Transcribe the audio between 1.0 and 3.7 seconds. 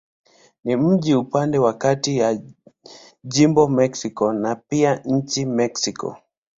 upande wa kati ya jimbo